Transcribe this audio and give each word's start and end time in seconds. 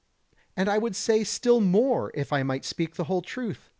And 0.57 0.67
I 0.67 0.79
would 0.79 0.95
say 0.95 1.23
still 1.23 1.61
more 1.61 2.09
if 2.15 2.33
I 2.33 2.41
might 2.41 2.65
speak 2.65 2.95
the 2.95 3.03
whole 3.03 3.21
truth. 3.21 3.69